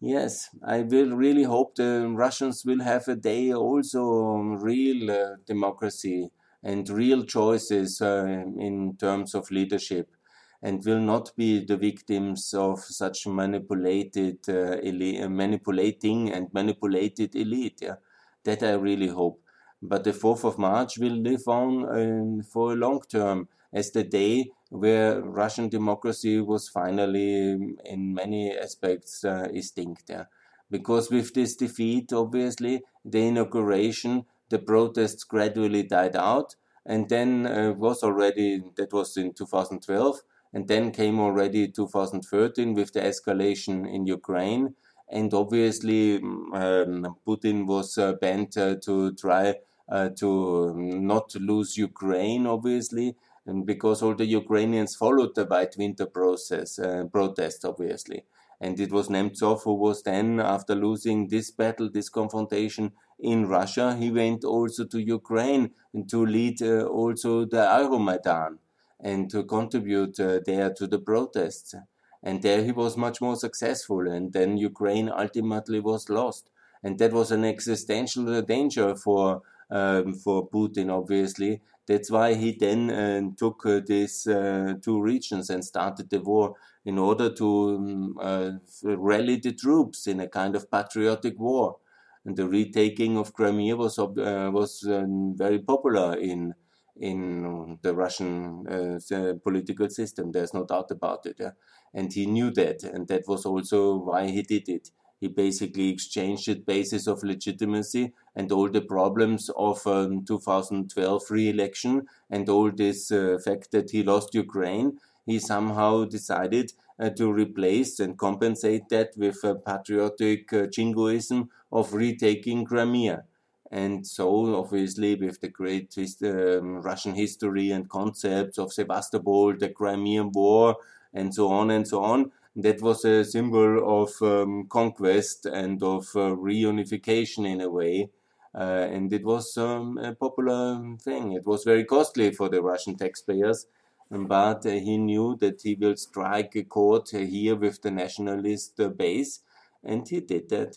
Yes, 0.04 0.50
I 0.64 0.82
will 0.82 1.16
really 1.16 1.44
hope 1.44 1.76
the 1.76 2.06
Russians 2.08 2.64
will 2.64 2.80
have 2.80 3.06
a 3.08 3.14
day 3.14 3.52
also 3.54 4.02
real 4.34 5.10
uh, 5.10 5.36
democracy 5.46 6.30
and 6.62 6.88
real 6.90 7.24
choices 7.24 8.02
uh, 8.02 8.24
in 8.58 8.96
terms 8.98 9.34
of 9.34 9.50
leadership 9.52 10.16
and 10.60 10.84
will 10.84 11.00
not 11.00 11.30
be 11.36 11.64
the 11.64 11.76
victims 11.76 12.52
of 12.52 12.80
such 12.80 13.26
manipulated 13.28 14.38
uh, 14.48 14.76
uh, 14.76 15.28
manipulating 15.28 16.32
and 16.32 16.52
manipulated 16.52 17.36
elite. 17.36 17.78
Yeah? 17.82 17.96
That 18.44 18.62
I 18.64 18.72
really 18.72 19.08
hope. 19.08 19.40
But 19.80 20.02
the 20.04 20.12
4th 20.12 20.44
of 20.44 20.58
March 20.58 20.98
will 20.98 21.16
live 21.16 21.46
on 21.46 21.72
uh, 21.86 22.42
for 22.42 22.72
a 22.72 22.76
long 22.76 23.00
term 23.08 23.48
as 23.72 23.90
the 23.90 24.04
day 24.04 24.50
where 24.70 25.20
Russian 25.20 25.68
democracy 25.68 26.40
was 26.40 26.68
finally, 26.68 27.52
in 27.84 28.14
many 28.14 28.56
aspects, 28.56 29.24
uh, 29.24 29.48
extinct. 29.52 30.04
Yeah. 30.08 30.24
Because 30.70 31.10
with 31.10 31.34
this 31.34 31.54
defeat, 31.56 32.12
obviously, 32.12 32.82
the 33.04 33.26
inauguration, 33.28 34.24
the 34.48 34.58
protests 34.58 35.24
gradually 35.24 35.82
died 35.82 36.16
out, 36.16 36.56
and 36.86 37.08
then 37.08 37.46
uh, 37.46 37.72
was 37.72 38.02
already 38.02 38.62
that 38.76 38.92
was 38.92 39.16
in 39.16 39.32
2012, 39.32 40.20
and 40.52 40.68
then 40.68 40.90
came 40.90 41.20
already 41.20 41.68
2013 41.68 42.74
with 42.74 42.92
the 42.92 43.00
escalation 43.00 43.86
in 43.92 44.06
Ukraine, 44.06 44.74
and 45.10 45.32
obviously 45.34 46.16
um, 46.16 47.16
Putin 47.26 47.66
was 47.66 47.98
uh, 47.98 48.14
bent 48.14 48.56
uh, 48.56 48.76
to 48.82 49.12
try 49.14 49.54
uh, 49.88 50.08
to 50.16 50.74
not 50.74 51.34
lose 51.34 51.76
Ukraine, 51.76 52.46
obviously, 52.46 53.16
and 53.46 53.66
because 53.66 54.02
all 54.02 54.14
the 54.14 54.26
Ukrainians 54.26 54.94
followed 54.94 55.34
the 55.34 55.44
White 55.44 55.74
Winter 55.76 56.06
process 56.06 56.78
uh, 56.78 57.04
protest, 57.10 57.64
obviously. 57.64 58.24
And 58.60 58.78
it 58.78 58.92
was 58.92 59.08
Nemtsov 59.08 59.64
who 59.64 59.74
was 59.74 60.04
then, 60.04 60.38
after 60.38 60.76
losing 60.76 61.26
this 61.28 61.50
battle, 61.50 61.90
this 61.90 62.08
confrontation 62.08 62.92
in 63.18 63.48
Russia, 63.48 63.96
he 63.96 64.12
went 64.12 64.44
also 64.44 64.84
to 64.84 65.00
Ukraine 65.00 65.72
to 66.08 66.24
lead 66.24 66.62
uh, 66.62 66.84
also 66.84 67.44
the 67.44 67.64
Euromaidan 67.80 68.58
and 69.00 69.28
to 69.30 69.42
contribute 69.42 70.20
uh, 70.20 70.38
there 70.46 70.72
to 70.74 70.86
the 70.86 71.00
protests. 71.00 71.74
And 72.22 72.40
there 72.40 72.62
he 72.62 72.70
was 72.70 72.96
much 72.96 73.20
more 73.20 73.34
successful. 73.34 74.06
And 74.06 74.32
then 74.32 74.56
Ukraine 74.56 75.08
ultimately 75.08 75.80
was 75.80 76.08
lost. 76.08 76.48
And 76.84 77.00
that 77.00 77.12
was 77.12 77.32
an 77.32 77.44
existential 77.44 78.42
danger 78.42 78.94
for 78.94 79.42
um, 79.72 80.12
for 80.12 80.46
Putin, 80.48 80.90
obviously, 80.90 81.62
that's 81.86 82.10
why 82.10 82.34
he 82.34 82.52
then 82.52 82.90
uh, 82.90 83.22
took 83.36 83.66
uh, 83.66 83.80
these 83.84 84.26
uh, 84.26 84.74
two 84.82 85.00
regions 85.00 85.50
and 85.50 85.64
started 85.64 86.10
the 86.10 86.20
war 86.20 86.54
in 86.84 86.98
order 86.98 87.32
to 87.34 87.76
um, 87.76 88.18
uh, 88.20 88.52
rally 88.84 89.36
the 89.36 89.52
troops 89.52 90.06
in 90.06 90.20
a 90.20 90.28
kind 90.28 90.56
of 90.56 90.70
patriotic 90.70 91.38
war. 91.38 91.78
And 92.24 92.36
the 92.36 92.48
retaking 92.48 93.18
of 93.18 93.32
Crimea 93.34 93.76
was 93.76 93.98
uh, 93.98 94.06
was 94.52 94.84
um, 94.86 95.36
very 95.36 95.58
popular 95.58 96.16
in 96.16 96.54
in 96.96 97.78
the 97.82 97.94
Russian 97.94 98.66
uh, 98.68 99.34
political 99.42 99.88
system. 99.88 100.30
There's 100.30 100.54
no 100.54 100.64
doubt 100.64 100.90
about 100.90 101.26
it. 101.26 101.36
Yeah? 101.40 101.52
And 101.94 102.12
he 102.12 102.26
knew 102.26 102.50
that, 102.52 102.84
and 102.84 103.08
that 103.08 103.26
was 103.26 103.44
also 103.44 103.96
why 103.96 104.28
he 104.28 104.42
did 104.42 104.68
it 104.68 104.90
he 105.22 105.28
basically 105.28 105.88
exchanged 105.88 106.48
the 106.48 106.54
basis 106.54 107.06
of 107.06 107.22
legitimacy 107.22 108.12
and 108.34 108.50
all 108.50 108.68
the 108.68 108.80
problems 108.80 109.48
of 109.56 109.86
um, 109.86 110.24
2012 110.24 111.30
re-election 111.30 112.08
and 112.28 112.48
all 112.48 112.72
this 112.72 113.12
uh, 113.12 113.38
fact 113.44 113.70
that 113.70 113.92
he 113.92 114.02
lost 114.02 114.34
Ukraine. 114.34 114.98
He 115.24 115.38
somehow 115.38 116.06
decided 116.06 116.72
uh, 116.98 117.10
to 117.10 117.32
replace 117.32 118.00
and 118.00 118.18
compensate 118.18 118.88
that 118.88 119.10
with 119.16 119.44
a 119.44 119.54
patriotic 119.54 120.52
uh, 120.52 120.66
jingoism 120.66 121.50
of 121.70 121.94
retaking 121.94 122.64
Crimea. 122.64 123.22
And 123.70 124.04
so, 124.04 124.56
obviously, 124.56 125.14
with 125.14 125.40
the 125.40 125.48
great 125.48 125.96
um, 126.24 126.82
Russian 126.82 127.14
history 127.14 127.70
and 127.70 127.88
concepts 127.88 128.58
of 128.58 128.72
Sevastopol, 128.72 129.56
the 129.56 129.68
Crimean 129.68 130.32
War, 130.32 130.78
and 131.14 131.32
so 131.32 131.48
on 131.48 131.70
and 131.70 131.86
so 131.86 132.02
on, 132.02 132.32
that 132.56 132.82
was 132.82 133.04
a 133.04 133.24
symbol 133.24 134.02
of 134.02 134.10
um, 134.20 134.66
conquest 134.68 135.46
and 135.46 135.82
of 135.82 136.04
uh, 136.14 136.34
reunification 136.36 137.46
in 137.50 137.60
a 137.60 137.70
way. 137.70 138.10
Uh, 138.54 138.86
and 138.90 139.12
it 139.12 139.24
was 139.24 139.56
um, 139.56 139.96
a 139.98 140.14
popular 140.14 140.96
thing. 141.00 141.32
It 141.32 141.46
was 141.46 141.64
very 141.64 141.84
costly 141.84 142.32
for 142.32 142.50
the 142.50 142.62
Russian 142.62 142.96
taxpayers, 142.96 143.66
but 144.10 144.66
uh, 144.66 144.70
he 144.70 144.98
knew 144.98 145.36
that 145.40 145.62
he 145.62 145.74
will 145.74 145.96
strike 145.96 146.54
a 146.54 146.64
chord 146.64 147.08
here 147.08 147.56
with 147.56 147.80
the 147.80 147.90
nationalist 147.90 148.78
uh, 148.78 148.88
base, 148.88 149.40
and 149.82 150.06
he 150.06 150.20
did 150.20 150.50
that. 150.50 150.76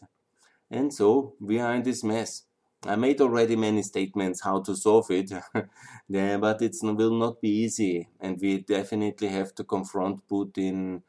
And 0.72 0.94
so 0.94 1.34
we 1.42 1.60
are 1.60 1.76
in 1.76 1.84
this 1.84 2.04
mess. 2.04 2.44
I 2.86 2.96
made 2.96 3.20
already 3.20 3.58
many 3.58 3.82
statements 3.82 4.42
how 4.42 4.62
to 4.62 4.76
solve 4.76 5.10
it, 5.10 5.32
but 6.10 6.62
it 6.62 6.76
will 6.82 7.18
not 7.18 7.42
be 7.42 7.50
easy, 7.50 8.08
and 8.22 8.40
we 8.40 8.60
definitely 8.60 9.28
have 9.28 9.54
to 9.56 9.66
confront 9.66 10.26
Putin 10.30 11.02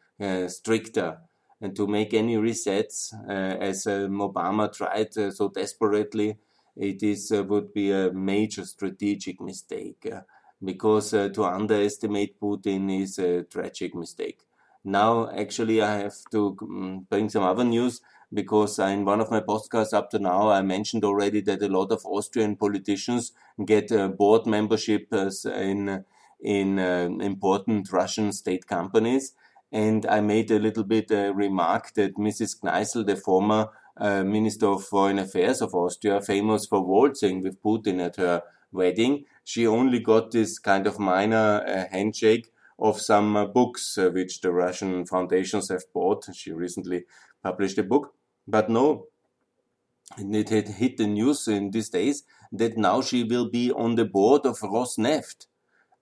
stricter 0.49 1.19
and 1.61 1.75
to 1.75 1.87
make 1.87 2.13
any 2.13 2.37
resets, 2.37 3.13
uh, 3.29 3.57
as 3.61 3.87
um, 3.87 4.19
Obama 4.19 4.73
tried 4.73 5.17
uh, 5.17 5.31
so 5.31 5.49
desperately, 5.49 6.39
it 6.77 7.03
is 7.03 7.33
uh, 7.33 7.43
would 7.45 7.73
be 7.73 7.91
a 7.91 8.13
major 8.13 8.65
strategic 8.65 9.41
mistake 9.41 10.07
because 10.63 11.11
to 11.11 11.45
underestimate 11.45 12.39
Putin 12.41 13.03
is 13.03 13.19
a 13.19 13.43
tragic 13.45 13.95
mistake. 13.95 14.41
Now, 14.85 15.29
actually, 15.31 15.83
I 15.83 15.97
have 15.99 16.15
to 16.31 16.57
um, 16.63 17.07
bring 17.11 17.29
some 17.29 17.43
other 17.43 17.65
news 17.65 18.01
because 18.33 18.79
in 18.79 19.05
one 19.05 19.21
of 19.21 19.31
my 19.31 19.41
podcasts 19.41 19.93
up 19.95 20.11
to 20.11 20.19
now, 20.19 20.51
I 20.51 20.63
mentioned 20.63 21.05
already 21.05 21.41
that 21.43 21.63
a 21.63 21.69
lot 21.69 21.91
of 21.93 22.05
Austrian 22.05 22.57
politicians 22.57 23.33
get 23.65 23.91
uh, 23.91 24.09
board 24.09 24.47
membership 24.47 25.13
in 25.13 26.05
in 26.41 26.79
uh, 26.79 27.09
important 27.21 27.91
Russian 27.93 28.33
state 28.33 28.67
companies. 28.67 29.33
And 29.73 30.07
I 30.07 30.21
made 30.21 30.51
a 30.51 30.59
little 30.59 30.85
bit 30.85 31.11
a 31.11 31.33
remark 31.33 31.95
that 31.95 32.17
Mrs. 32.17 32.61
Kneißl, 32.61 33.07
the 33.07 33.17
former 33.17 33.69
uh, 33.97 34.23
Minister 34.23 34.67
of 34.67 34.85
Foreign 34.85 35.19
Affairs 35.19 35.61
of 35.61 35.75
Austria, 35.75 36.21
famous 36.21 36.67
for 36.67 36.85
waltzing 36.85 37.43
with 37.43 37.63
Putin 37.63 38.05
at 38.05 38.17
her 38.17 38.43
wedding, 38.73 39.25
she 39.45 39.67
only 39.67 40.01
got 40.01 40.31
this 40.31 40.59
kind 40.59 40.87
of 40.87 40.99
minor 40.99 41.65
uh, 41.67 41.85
handshake 41.91 42.53
of 42.79 43.01
some 43.01 43.37
uh, 43.37 43.47
books 43.47 43.97
uh, 43.99 44.11
which 44.11 44.41
the 44.41 44.53
Russian 44.53 45.07
foundations 45.07 45.69
have 45.71 45.85
bought. 45.93 46.27
She 46.35 46.53
recently 46.53 47.05
published 47.43 47.79
a 47.79 47.83
book. 47.83 48.15
But 48.47 48.71
no, 48.71 49.07
it 50.19 50.49
had 50.51 50.69
hit 50.69 50.97
the 50.97 51.07
news 51.07 51.49
in 51.49 51.71
these 51.71 51.89
days 51.89 52.23
that 52.53 52.77
now 52.77 53.03
she 53.03 53.25
will 53.25 53.49
be 53.51 53.73
on 53.73 53.97
the 53.97 54.05
board 54.05 54.47
of 54.47 54.59
Rosneft 54.61 55.47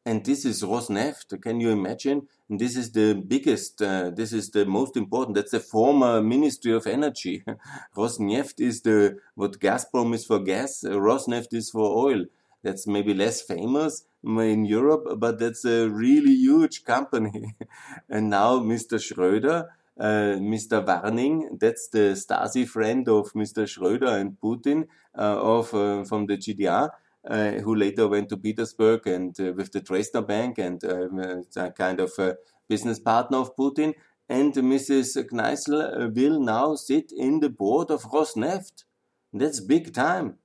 and 0.07 0.25
this 0.25 0.45
is 0.45 0.63
Rosneft. 0.63 1.41
Can 1.41 1.61
you 1.61 1.71
imagine? 1.71 2.29
And 2.49 2.61
this 2.61 2.77
is 2.77 2.93
the 2.93 3.15
biggest, 3.15 3.81
uh, 3.81 4.11
this 4.11 4.33
is 4.33 4.51
the 4.51 4.67
most 4.67 4.97
important. 4.97 5.37
That's 5.37 5.53
the 5.53 5.61
former 5.61 6.21
Ministry 6.21 6.73
of 6.73 6.87
Energy. 6.87 7.43
Rosneft 7.97 8.61
is 8.61 8.83
the, 8.83 9.17
what 9.35 9.61
Gazprom 9.61 10.15
is 10.15 10.27
for 10.27 10.41
gas, 10.41 10.85
uh, 10.85 10.91
Rosneft 10.91 11.55
is 11.55 11.71
for 11.71 12.11
oil. 12.11 12.27
That's 12.63 12.87
maybe 12.87 13.13
less 13.13 13.43
famous 13.43 14.07
in 14.23 14.65
Europe, 14.65 15.19
but 15.19 15.39
that's 15.39 15.65
a 15.67 15.89
really 15.89 16.35
huge 16.35 16.85
company. 16.85 17.55
and 18.09 18.31
now 18.31 18.59
Mr. 18.59 18.99
Schröder, 18.99 19.69
uh, 20.01 20.39
Mr. 20.39 20.85
Warnig, 20.85 21.61
that's 21.61 21.89
the 21.89 22.15
Stasi 22.15 22.67
friend 22.67 23.07
of 23.09 23.33
Mr. 23.33 23.65
Schröder 23.65 24.19
and 24.19 24.39
Putin 24.43 24.87
uh, 25.17 25.39
of 25.41 25.75
uh, 25.75 26.05
from 26.05 26.27
the 26.27 26.37
GDR 26.39 26.91
who 27.29 27.75
later 27.75 28.09
went 28.09 28.29
to 28.29 28.37
Petersburg 28.37 29.07
and 29.07 29.39
uh, 29.41 29.53
with 29.53 29.73
the 29.73 29.81
Dresdner 29.81 30.27
Bank 30.27 30.59
and 30.59 30.85
um, 30.85 31.45
a 31.57 31.71
kind 31.71 32.01
of 32.01 32.13
a 32.19 32.37
business 32.69 32.99
partner 32.99 33.39
of 33.39 33.57
Putin. 33.57 33.95
And 34.29 34.55
Mrs. 34.55 35.17
Kneißl 35.31 36.15
will 36.15 36.41
now 36.41 36.75
sit 36.75 37.13
in 37.17 37.41
the 37.41 37.51
board 37.51 37.91
of 37.91 38.05
Rosneft. 38.05 38.85
That's 39.33 39.61
big 39.61 39.93
time. 39.93 40.37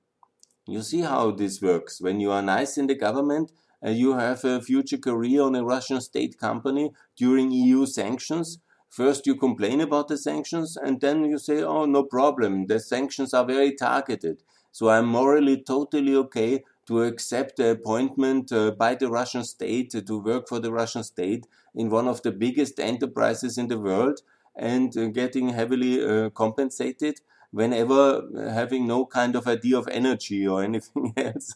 You 0.66 0.82
see 0.82 1.00
how 1.00 1.30
this 1.30 1.60
works. 1.60 2.00
When 2.00 2.20
you 2.20 2.30
are 2.30 2.42
nice 2.42 2.76
in 2.76 2.86
the 2.86 2.94
government, 2.94 3.52
uh, 3.84 3.90
you 3.90 4.14
have 4.14 4.44
a 4.44 4.60
future 4.60 4.98
career 4.98 5.42
on 5.42 5.54
a 5.54 5.64
Russian 5.64 6.00
state 6.00 6.38
company 6.38 6.92
during 7.16 7.50
EU 7.50 7.86
sanctions. 7.86 8.58
First, 8.90 9.26
you 9.26 9.36
complain 9.36 9.80
about 9.80 10.08
the 10.08 10.18
sanctions, 10.18 10.76
and 10.76 11.00
then 11.00 11.24
you 11.24 11.38
say, 11.38 11.62
Oh, 11.62 11.86
no 11.86 12.02
problem. 12.02 12.66
The 12.66 12.80
sanctions 12.80 13.32
are 13.32 13.44
very 13.44 13.74
targeted. 13.74 14.42
So 14.72 14.88
I'm 14.88 15.06
morally 15.06 15.62
totally 15.62 16.14
okay 16.16 16.64
to 16.86 17.02
accept 17.02 17.56
the 17.56 17.70
appointment 17.70 18.52
uh, 18.52 18.72
by 18.72 18.94
the 18.94 19.08
Russian 19.10 19.44
state 19.44 19.90
to 19.90 20.18
work 20.22 20.48
for 20.48 20.58
the 20.58 20.72
Russian 20.72 21.02
state 21.04 21.46
in 21.74 21.90
one 21.90 22.08
of 22.08 22.22
the 22.22 22.32
biggest 22.32 22.80
enterprises 22.80 23.58
in 23.58 23.68
the 23.68 23.78
world 23.78 24.20
and 24.56 24.96
uh, 24.96 25.06
getting 25.08 25.50
heavily 25.50 26.04
uh, 26.04 26.30
compensated 26.30 27.20
whenever 27.52 28.22
having 28.52 28.86
no 28.86 29.04
kind 29.06 29.34
of 29.36 29.46
idea 29.46 29.76
of 29.78 29.88
energy 29.88 30.46
or 30.46 30.62
anything 30.70 31.12
else. 31.16 31.54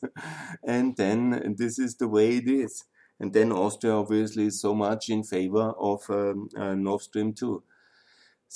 and 0.63 0.97
then 0.97 1.55
this 1.59 1.79
is 1.79 1.97
the 1.97 2.09
way 2.09 2.37
it 2.37 2.49
is. 2.49 2.85
And 3.21 3.33
then 3.33 3.53
Austria 3.53 3.95
obviously 3.95 4.47
is 4.47 4.61
so 4.61 4.75
much 4.75 5.09
in 5.09 5.23
favor 5.23 5.73
of 5.79 6.03
um, 6.11 6.49
uh, 6.57 6.75
Nord 6.75 7.01
Stream 7.03 7.33
2. 7.33 7.63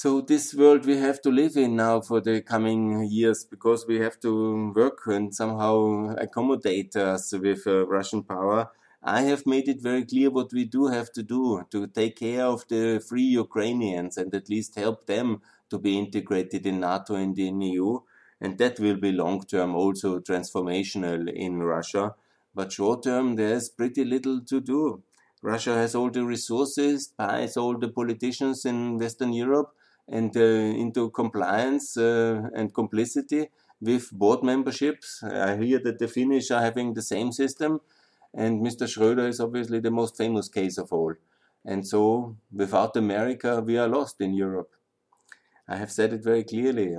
So 0.01 0.21
this 0.21 0.55
world 0.55 0.87
we 0.87 0.97
have 0.99 1.21
to 1.23 1.29
live 1.29 1.57
in 1.57 1.75
now 1.75 2.01
for 2.01 2.21
the 2.21 2.41
coming 2.41 3.09
years 3.11 3.45
because 3.45 3.85
we 3.85 3.99
have 3.99 4.21
to 4.21 4.73
work 4.73 4.99
and 5.07 5.35
somehow 5.35 6.15
accommodate 6.17 6.95
us 6.95 7.33
with 7.33 7.67
uh, 7.67 7.85
Russian 7.85 8.23
power. 8.23 8.71
I 9.03 9.23
have 9.23 9.45
made 9.45 9.67
it 9.69 9.83
very 9.83 10.05
clear 10.05 10.31
what 10.31 10.53
we 10.53 10.67
do 10.67 10.87
have 10.87 11.11
to 11.15 11.25
do 11.25 11.65
to 11.73 11.89
take 11.89 12.21
care 12.21 12.45
of 12.45 12.65
the 12.69 13.01
free 13.09 13.31
Ukrainians 13.45 14.17
and 14.17 14.33
at 14.37 14.49
least 14.49 14.77
help 14.77 15.07
them 15.07 15.43
to 15.69 15.81
be 15.81 15.99
integrated 15.99 16.65
in 16.65 16.79
NATO 16.79 17.17
and 17.17 17.37
in 17.37 17.61
EU. 17.61 17.99
And 18.41 18.57
that 18.59 18.79
will 18.79 18.99
be 18.99 19.11
long 19.11 19.43
term 19.47 19.75
also 19.75 20.21
transformational 20.21 21.29
in 21.29 21.59
Russia. 21.59 22.15
But 22.55 22.71
short 22.71 23.03
term, 23.03 23.35
there's 23.35 23.69
pretty 23.69 24.05
little 24.05 24.43
to 24.43 24.61
do. 24.61 25.03
Russia 25.43 25.75
has 25.75 25.97
all 25.97 26.11
the 26.11 26.25
resources, 26.25 27.09
buys 27.09 27.57
all 27.57 27.77
the 27.77 27.89
politicians 27.89 28.65
in 28.65 28.99
Western 28.99 29.33
Europe, 29.33 29.75
and 30.09 30.37
uh, 30.37 30.41
into 30.41 31.11
compliance 31.11 31.97
uh, 31.97 32.49
and 32.55 32.75
complicity 32.75 33.49
with 33.81 34.11
board 34.11 34.43
memberships. 34.43 35.23
I 35.23 35.57
hear 35.57 35.79
that 35.81 35.99
the 35.99 36.09
Finnish 36.09 36.51
are 36.51 36.63
having 36.63 36.95
the 36.95 37.03
same 37.03 37.33
system, 37.33 37.81
and 38.35 38.61
Mr. 38.61 38.87
Schröder 38.87 39.29
is 39.29 39.41
obviously 39.41 39.81
the 39.81 39.91
most 39.91 40.17
famous 40.17 40.49
case 40.49 40.79
of 40.79 40.93
all. 40.93 41.15
And 41.65 41.87
so, 41.87 42.37
without 42.53 42.97
America, 42.97 43.61
we 43.61 43.77
are 43.79 43.89
lost 43.89 44.21
in 44.21 44.35
Europe. 44.35 44.71
I 45.69 45.77
have 45.77 45.93
said 45.93 46.13
it 46.13 46.25
very 46.25 46.45
clearly. 46.45 46.97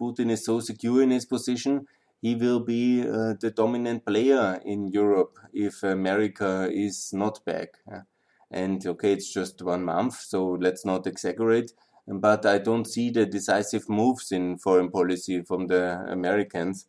Putin 0.00 0.30
is 0.30 0.44
so 0.44 0.60
secure 0.60 1.02
in 1.02 1.10
his 1.10 1.26
position, 1.26 1.86
he 2.20 2.34
will 2.34 2.60
be 2.60 3.02
uh, 3.02 3.34
the 3.40 3.52
dominant 3.54 4.04
player 4.04 4.60
in 4.64 4.88
Europe 4.88 5.38
if 5.52 5.82
America 5.82 6.68
is 6.72 7.12
not 7.12 7.44
back. 7.44 7.74
And 8.50 8.84
okay, 8.84 9.12
it's 9.12 9.32
just 9.32 9.62
one 9.62 9.84
month, 9.84 10.14
so 10.14 10.56
let's 10.60 10.84
not 10.84 11.06
exaggerate 11.06 11.72
but 12.08 12.46
I 12.46 12.58
don't 12.58 12.86
see 12.86 13.10
the 13.10 13.26
decisive 13.26 13.88
moves 13.88 14.32
in 14.32 14.58
foreign 14.58 14.90
policy 14.90 15.42
from 15.42 15.66
the 15.66 16.04
Americans, 16.08 16.86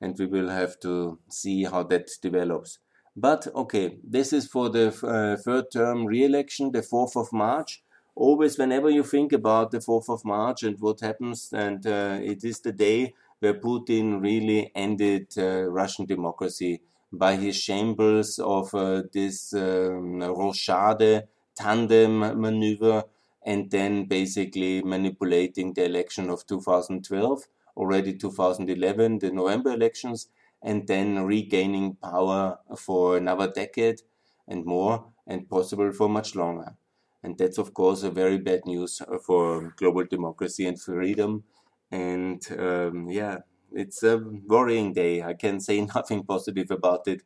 and 0.00 0.16
we 0.18 0.26
will 0.26 0.48
have 0.50 0.78
to 0.80 1.18
see 1.28 1.64
how 1.64 1.82
that 1.84 2.10
develops. 2.20 2.78
But 3.16 3.48
okay, 3.54 3.98
this 4.04 4.32
is 4.32 4.46
for 4.46 4.68
the 4.68 4.88
uh, 5.02 5.36
third 5.42 5.70
term 5.72 6.04
re-election, 6.06 6.72
the 6.72 6.82
4th 6.82 7.16
of 7.16 7.32
March. 7.32 7.82
Always, 8.14 8.58
whenever 8.58 8.90
you 8.90 9.02
think 9.02 9.32
about 9.32 9.70
the 9.70 9.78
4th 9.78 10.08
of 10.08 10.24
March 10.24 10.62
and 10.62 10.78
what 10.78 11.00
happens, 11.00 11.50
and 11.52 11.84
uh, 11.86 12.18
it 12.22 12.44
is 12.44 12.60
the 12.60 12.72
day 12.72 13.14
where 13.40 13.54
Putin 13.54 14.20
really 14.20 14.70
ended 14.74 15.28
uh, 15.38 15.62
Russian 15.70 16.04
democracy 16.04 16.82
by 17.12 17.36
his 17.36 17.56
shambles 17.56 18.38
of 18.38 18.74
uh, 18.74 19.02
this 19.12 19.52
um, 19.54 20.20
Rochade 20.20 21.26
tandem 21.56 22.18
maneuver 22.40 23.04
and 23.50 23.70
then 23.70 24.04
basically 24.06 24.82
manipulating 24.82 25.68
the 25.74 25.84
election 25.84 26.30
of 26.30 26.46
2012, 26.46 27.40
already 27.76 28.12
2011, 28.16 29.18
the 29.20 29.30
November 29.32 29.72
elections, 29.72 30.20
and 30.62 30.86
then 30.88 31.24
regaining 31.24 31.96
power 31.96 32.58
for 32.76 33.16
another 33.16 33.48
decade 33.50 34.02
and 34.46 34.64
more, 34.64 35.12
and 35.26 35.48
possible 35.48 35.92
for 35.92 36.08
much 36.08 36.34
longer. 36.34 36.76
And 37.22 37.36
that's, 37.38 37.58
of 37.58 37.74
course, 37.74 38.02
a 38.02 38.10
very 38.10 38.38
bad 38.38 38.60
news 38.66 39.02
for 39.24 39.72
global 39.76 40.04
democracy 40.04 40.66
and 40.66 40.80
freedom. 40.80 41.44
And 41.90 42.40
um, 42.58 43.08
yeah, 43.10 43.38
it's 43.72 44.02
a 44.02 44.18
worrying 44.18 44.92
day. 44.92 45.22
I 45.22 45.34
can 45.34 45.60
say 45.60 45.80
nothing 45.94 46.24
positive 46.24 46.70
about 46.70 47.08
it 47.08 47.22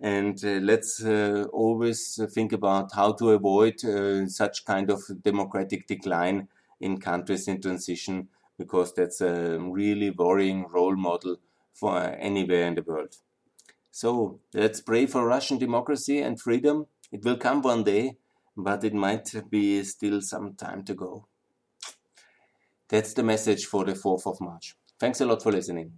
and 0.00 0.42
uh, 0.44 0.60
let's 0.62 1.04
uh, 1.04 1.44
always 1.52 2.20
think 2.32 2.52
about 2.52 2.94
how 2.94 3.12
to 3.12 3.30
avoid 3.30 3.84
uh, 3.84 4.26
such 4.26 4.64
kind 4.64 4.90
of 4.90 5.02
democratic 5.22 5.86
decline 5.86 6.48
in 6.80 7.00
countries 7.00 7.48
in 7.48 7.60
transition 7.60 8.28
because 8.58 8.94
that's 8.94 9.20
a 9.20 9.58
really 9.58 10.10
worrying 10.10 10.66
role 10.68 10.96
model 10.96 11.36
for 11.74 11.98
anywhere 11.98 12.66
in 12.66 12.74
the 12.74 12.82
world. 12.82 13.16
So 13.90 14.40
let's 14.54 14.80
pray 14.80 15.06
for 15.06 15.26
Russian 15.26 15.58
democracy 15.58 16.20
and 16.20 16.40
freedom. 16.40 16.86
It 17.10 17.24
will 17.24 17.36
come 17.36 17.62
one 17.62 17.84
day, 17.84 18.16
but 18.56 18.84
it 18.84 18.94
might 18.94 19.32
be 19.50 19.82
still 19.84 20.20
some 20.20 20.54
time 20.54 20.84
to 20.84 20.94
go. 20.94 21.26
That's 22.88 23.14
the 23.14 23.22
message 23.22 23.66
for 23.66 23.84
the 23.84 23.92
4th 23.92 24.26
of 24.26 24.40
March. 24.40 24.76
Thanks 24.98 25.20
a 25.20 25.26
lot 25.26 25.42
for 25.42 25.52
listening. 25.52 25.92